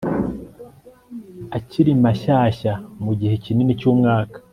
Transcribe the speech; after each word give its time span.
akiri 1.57 1.91
mashyashya 2.03 2.73
mu 3.03 3.11
gihe 3.19 3.35
kinini 3.43 3.73
cyumwaka 3.79 4.37